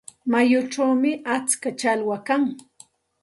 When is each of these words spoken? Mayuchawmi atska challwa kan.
Mayuchawmi 0.31 1.11
atska 1.35 1.69
challwa 1.81 2.17
kan. 2.27 2.43